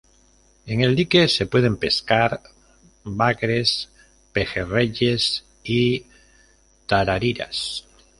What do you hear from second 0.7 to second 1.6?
el dique se